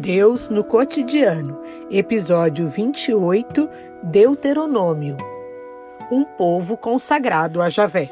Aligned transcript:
Deus 0.00 0.48
no 0.48 0.64
cotidiano, 0.64 1.60
episódio 1.90 2.66
28, 2.66 3.68
Deuteronômio. 4.02 5.14
Um 6.10 6.24
povo 6.24 6.74
consagrado 6.74 7.60
a 7.60 7.68
Javé. 7.68 8.10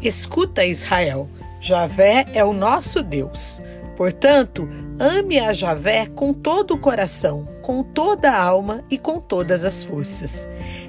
Escuta, 0.00 0.64
Israel, 0.64 1.28
Javé 1.60 2.26
é 2.32 2.44
o 2.44 2.52
nosso 2.52 3.02
Deus. 3.02 3.60
Portanto, 3.96 4.68
ame 5.00 5.40
a 5.40 5.50
Javé 5.50 6.04
com 6.04 6.30
todo 6.34 6.74
o 6.74 6.78
coração, 6.78 7.48
com 7.62 7.82
toda 7.82 8.30
a 8.30 8.38
alma 8.38 8.84
e 8.90 8.98
com 8.98 9.18
todas 9.18 9.64
as 9.64 9.82
forças. 9.82 10.46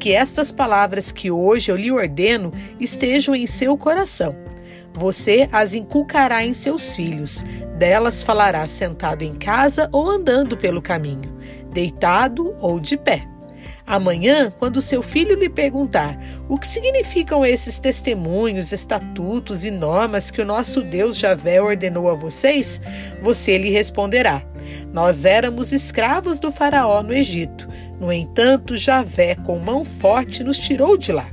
Que 0.00 0.12
estas 0.12 0.50
palavras 0.50 1.12
que 1.12 1.30
hoje 1.30 1.70
eu 1.70 1.76
lhe 1.76 1.92
ordeno 1.92 2.52
estejam 2.80 3.32
em 3.32 3.46
seu 3.46 3.78
coração. 3.78 4.34
Você 4.92 5.48
as 5.52 5.72
inculcará 5.72 6.44
em 6.44 6.52
seus 6.52 6.96
filhos, 6.96 7.44
delas 7.78 8.24
falará 8.24 8.66
sentado 8.66 9.22
em 9.22 9.36
casa 9.36 9.88
ou 9.92 10.10
andando 10.10 10.56
pelo 10.56 10.82
caminho, 10.82 11.32
deitado 11.72 12.54
ou 12.60 12.80
de 12.80 12.96
pé 12.96 13.31
Amanhã, 13.92 14.50
quando 14.58 14.80
seu 14.80 15.02
filho 15.02 15.38
lhe 15.38 15.50
perguntar 15.50 16.18
o 16.48 16.56
que 16.56 16.66
significam 16.66 17.44
esses 17.44 17.76
testemunhos, 17.76 18.72
estatutos 18.72 19.66
e 19.66 19.70
normas 19.70 20.30
que 20.30 20.40
o 20.40 20.46
nosso 20.46 20.80
Deus 20.80 21.14
Javé 21.14 21.60
ordenou 21.60 22.08
a 22.08 22.14
vocês, 22.14 22.80
você 23.20 23.58
lhe 23.58 23.68
responderá: 23.68 24.42
Nós 24.90 25.26
éramos 25.26 25.74
escravos 25.74 26.38
do 26.38 26.50
Faraó 26.50 27.02
no 27.02 27.12
Egito. 27.12 27.68
No 28.00 28.10
entanto, 28.10 28.78
Javé, 28.78 29.34
com 29.34 29.58
mão 29.58 29.84
forte, 29.84 30.42
nos 30.42 30.56
tirou 30.56 30.96
de 30.96 31.12
lá. 31.12 31.28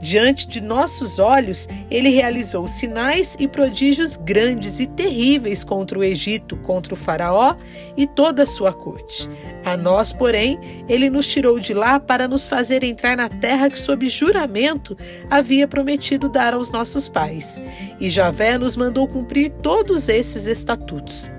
Diante 0.00 0.48
de 0.48 0.60
nossos 0.60 1.18
olhos, 1.18 1.68
ele 1.90 2.08
realizou 2.08 2.66
sinais 2.66 3.36
e 3.38 3.46
prodígios 3.46 4.16
grandes 4.16 4.80
e 4.80 4.86
terríveis 4.86 5.62
contra 5.62 5.98
o 5.98 6.02
Egito, 6.02 6.56
contra 6.56 6.92
o 6.92 6.96
Faraó 6.96 7.54
e 7.96 8.06
toda 8.06 8.42
a 8.42 8.46
sua 8.46 8.72
corte. 8.72 9.28
A 9.64 9.76
nós, 9.76 10.12
porém, 10.12 10.58
ele 10.88 11.08
nos 11.08 11.28
tirou 11.28 11.60
de 11.60 11.72
lá 11.72 12.00
para 12.00 12.26
nos 12.26 12.48
fazer 12.48 12.82
entrar 12.82 13.16
na 13.16 13.28
terra 13.28 13.70
que, 13.70 13.78
sob 13.78 14.08
juramento, 14.08 14.96
havia 15.30 15.68
prometido 15.68 16.28
dar 16.28 16.52
aos 16.52 16.68
nossos 16.70 17.08
pais. 17.08 17.62
E 18.00 18.10
Javé 18.10 18.58
nos 18.58 18.76
mandou 18.76 19.06
cumprir 19.06 19.52
todos 19.62 20.08
esses 20.08 20.46
estatutos. 20.46 21.30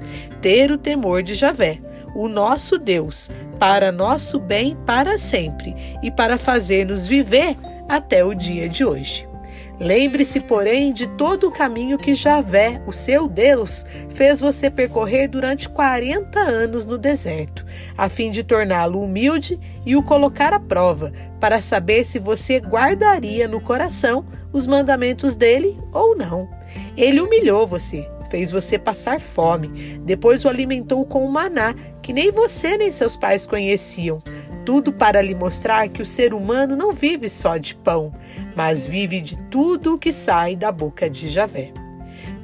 Ter 0.41 0.71
o 0.71 0.77
temor 0.77 1.21
de 1.21 1.33
Javé, 1.33 1.79
o 2.15 2.29
nosso 2.29 2.77
Deus, 2.77 3.29
para 3.59 3.91
nosso 3.91 4.39
bem 4.39 4.77
para 4.85 5.17
sempre 5.17 5.75
e 6.01 6.09
para 6.11 6.37
fazer-nos 6.37 7.05
viver 7.05 7.55
até 7.95 8.25
o 8.25 8.33
dia 8.33 8.67
de 8.67 8.83
hoje. 8.83 9.27
Lembre-se, 9.79 10.39
porém, 10.39 10.93
de 10.93 11.07
todo 11.15 11.47
o 11.47 11.51
caminho 11.51 11.97
que 11.97 12.15
Javé, 12.15 12.81
o 12.87 12.91
seu 12.91 13.27
Deus, 13.27 13.85
fez 14.09 14.39
você 14.39 14.69
percorrer 14.69 15.27
durante 15.27 15.67
40 15.67 16.39
anos 16.39 16.85
no 16.85 16.97
deserto, 16.97 17.65
a 17.97 18.07
fim 18.09 18.31
de 18.31 18.43
torná-lo 18.43 19.01
humilde 19.01 19.59
e 19.85 19.95
o 19.95 20.03
colocar 20.03 20.53
à 20.53 20.59
prova, 20.59 21.11
para 21.39 21.61
saber 21.61 22.03
se 22.03 22.17
você 22.17 22.59
guardaria 22.59 23.47
no 23.47 23.59
coração 23.59 24.25
os 24.51 24.65
mandamentos 24.65 25.35
dele 25.35 25.79
ou 25.91 26.15
não. 26.15 26.47
Ele 26.95 27.19
humilhou 27.19 27.67
você, 27.67 28.07
fez 28.29 28.51
você 28.51 28.79
passar 28.79 29.19
fome, 29.19 29.99
depois 30.03 30.45
o 30.45 30.49
alimentou 30.49 31.05
com 31.05 31.25
o 31.25 31.31
maná, 31.31 31.75
que 32.01 32.13
nem 32.13 32.31
você 32.31 32.77
nem 32.77 32.91
seus 32.91 33.15
pais 33.15 33.45
conheciam 33.45 34.21
tudo 34.65 34.91
para 34.91 35.21
lhe 35.21 35.35
mostrar 35.35 35.87
que 35.89 36.01
o 36.01 36.05
ser 36.05 36.33
humano 36.33 36.75
não 36.75 36.91
vive 36.91 37.29
só 37.29 37.57
de 37.57 37.75
pão, 37.75 38.13
mas 38.55 38.87
vive 38.87 39.21
de 39.21 39.37
tudo 39.49 39.95
o 39.95 39.97
que 39.97 40.11
sai 40.11 40.55
da 40.55 40.71
boca 40.71 41.09
de 41.09 41.27
Javé. 41.27 41.71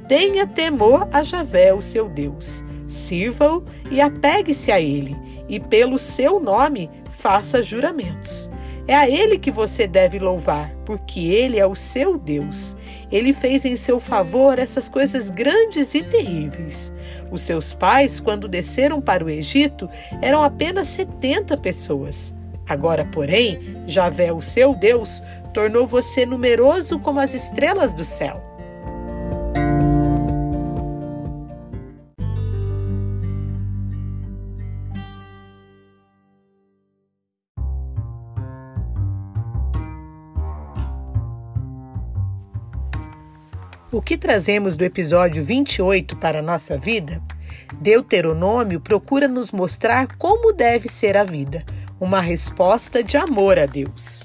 Tenha 0.08 0.48
temor 0.48 1.08
a 1.12 1.22
Javé, 1.24 1.74
o 1.74 1.82
seu 1.82 2.10
Deus. 2.10 2.64
Sirva-o 2.88 3.64
e 3.92 4.02
apegue-se 4.02 4.72
a 4.72 4.82
ele, 4.82 5.16
e 5.48 5.60
pelo 5.60 6.00
seu 6.00 6.40
nome 6.40 6.90
faça 7.10 7.62
juramentos. 7.62 8.50
É 8.90 8.96
a 8.96 9.08
Ele 9.08 9.38
que 9.38 9.52
você 9.52 9.86
deve 9.86 10.18
louvar, 10.18 10.74
porque 10.84 11.20
Ele 11.20 11.60
é 11.60 11.68
o 11.68 11.76
seu 11.76 12.18
Deus. 12.18 12.76
Ele 13.12 13.34
fez 13.34 13.64
em 13.64 13.76
seu 13.76 14.00
favor 14.00 14.58
essas 14.58 14.90
coisas 14.90 15.30
grandes 15.30 15.94
e 15.94 16.02
terríveis. 16.02 16.92
Os 17.30 17.44
seus 17.44 17.72
pais, 17.72 18.20
quando 18.20 18.48
desceram 18.48 19.00
para 19.00 19.24
o 19.24 19.30
Egito, 19.30 19.88
eram 20.24 20.42
apenas 20.42 20.88
70 20.88 21.56
pessoas. 21.58 22.34
Agora, 22.68 23.06
porém, 23.06 23.60
Javé, 23.86 24.34
o 24.34 24.42
seu 24.42 24.74
Deus, 24.74 25.22
tornou 25.54 25.86
você 25.86 26.26
numeroso 26.26 26.98
como 26.98 27.20
as 27.20 27.36
estrelas 27.36 27.94
do 27.94 28.04
céu. 28.04 28.49
O 43.92 44.04
que 44.04 44.16
trazemos 44.16 44.76
do 44.76 44.84
episódio 44.84 45.44
28 45.44 46.16
para 46.18 46.40
a 46.40 46.44
nossa 46.44 46.78
vida? 46.78 47.20
Deuteronômio 47.82 48.80
procura 48.80 49.28
nos 49.28 49.52
mostrar 49.52 50.16
como 50.16 50.54
deve 50.54 50.88
ser 50.88 51.18
a 51.18 51.24
vida, 51.24 51.66
uma 52.00 52.22
resposta 52.22 53.04
de 53.04 53.18
amor 53.18 53.58
a 53.58 53.66
Deus. 53.66 54.24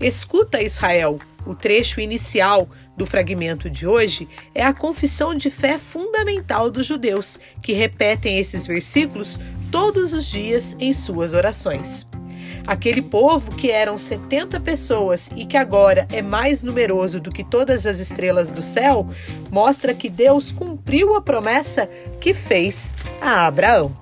Escuta, 0.00 0.62
Israel, 0.62 1.18
o 1.44 1.54
trecho 1.54 2.00
inicial 2.00 2.66
do 2.96 3.04
fragmento 3.04 3.68
de 3.68 3.86
hoje 3.86 4.26
é 4.54 4.64
a 4.64 4.72
confissão 4.72 5.34
de 5.34 5.50
fé 5.50 5.76
fundamental 5.76 6.70
dos 6.70 6.86
judeus, 6.86 7.38
que 7.60 7.74
repetem 7.74 8.38
esses 8.38 8.66
versículos 8.66 9.38
todos 9.70 10.14
os 10.14 10.24
dias 10.24 10.74
em 10.80 10.94
suas 10.94 11.34
orações. 11.34 12.08
Aquele 12.66 13.02
povo 13.02 13.54
que 13.54 13.70
eram 13.70 13.98
70 13.98 14.58
pessoas 14.60 15.30
e 15.36 15.44
que 15.44 15.56
agora 15.56 16.08
é 16.10 16.22
mais 16.22 16.62
numeroso 16.62 17.20
do 17.20 17.30
que 17.30 17.44
todas 17.44 17.86
as 17.86 17.98
estrelas 17.98 18.50
do 18.50 18.62
céu, 18.62 19.06
mostra 19.50 19.92
que 19.92 20.08
Deus 20.08 20.50
cumpriu 20.50 21.14
a 21.14 21.20
promessa 21.20 21.86
que 22.20 22.32
fez 22.32 22.94
a 23.20 23.46
Abraão. 23.46 23.94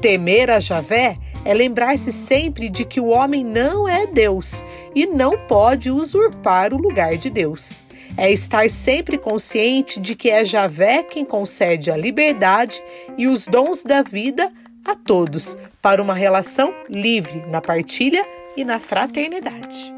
Temer 0.00 0.50
a 0.50 0.58
Javé 0.58 1.18
é 1.44 1.52
lembrar-se 1.52 2.12
sempre 2.12 2.68
de 2.70 2.84
que 2.84 3.00
o 3.00 3.08
homem 3.08 3.44
não 3.44 3.86
é 3.86 4.06
Deus 4.06 4.64
e 4.94 5.06
não 5.06 5.38
pode 5.46 5.90
usurpar 5.90 6.72
o 6.72 6.78
lugar 6.78 7.16
de 7.16 7.28
Deus. 7.28 7.84
É 8.16 8.32
estar 8.32 8.70
sempre 8.70 9.18
consciente 9.18 10.00
de 10.00 10.14
que 10.14 10.30
é 10.30 10.44
Javé 10.44 11.02
quem 11.02 11.24
concede 11.24 11.90
a 11.90 11.96
liberdade 11.96 12.82
e 13.18 13.28
os 13.28 13.46
dons 13.46 13.82
da 13.82 14.02
vida 14.02 14.50
a 14.86 14.94
todos 14.94 15.56
para 15.82 16.02
uma 16.02 16.14
relação 16.14 16.72
livre 16.88 17.44
na 17.46 17.60
partilha 17.60 18.24
e 18.56 18.64
na 18.64 18.78
fraternidade. 18.78 19.95